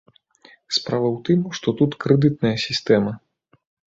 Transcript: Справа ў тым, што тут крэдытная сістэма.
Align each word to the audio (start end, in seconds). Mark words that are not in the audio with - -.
Справа 0.77 1.05
ў 1.09 1.17
тым, 1.27 1.43
што 1.57 1.67
тут 1.81 1.91
крэдытная 2.05 2.53
сістэма. 2.65 3.13